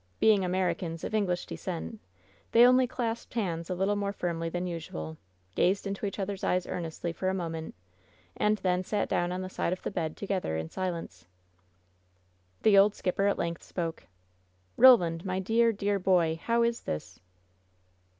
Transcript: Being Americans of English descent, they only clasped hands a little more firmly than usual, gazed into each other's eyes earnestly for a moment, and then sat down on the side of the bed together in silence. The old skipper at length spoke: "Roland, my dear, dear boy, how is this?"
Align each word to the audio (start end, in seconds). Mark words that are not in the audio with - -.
Being 0.19 0.43
Americans 0.43 1.03
of 1.03 1.13
English 1.13 1.45
descent, 1.45 1.99
they 2.53 2.65
only 2.65 2.87
clasped 2.87 3.35
hands 3.35 3.69
a 3.69 3.75
little 3.75 3.95
more 3.95 4.11
firmly 4.11 4.49
than 4.49 4.65
usual, 4.65 5.17
gazed 5.53 5.85
into 5.85 6.07
each 6.07 6.17
other's 6.17 6.43
eyes 6.43 6.65
earnestly 6.65 7.13
for 7.13 7.29
a 7.29 7.35
moment, 7.35 7.75
and 8.35 8.57
then 8.57 8.83
sat 8.83 9.07
down 9.07 9.31
on 9.31 9.43
the 9.43 9.47
side 9.47 9.73
of 9.73 9.83
the 9.83 9.91
bed 9.91 10.17
together 10.17 10.57
in 10.57 10.71
silence. 10.71 11.27
The 12.63 12.79
old 12.79 12.95
skipper 12.95 13.27
at 13.27 13.37
length 13.37 13.61
spoke: 13.61 14.07
"Roland, 14.75 15.23
my 15.23 15.37
dear, 15.37 15.71
dear 15.71 15.99
boy, 15.99 16.39
how 16.45 16.63
is 16.63 16.81
this?" 16.81 17.19